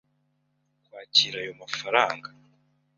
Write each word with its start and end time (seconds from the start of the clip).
kwakira 0.85 1.37
ayo 1.41 1.53
mafaranga. 1.61 2.27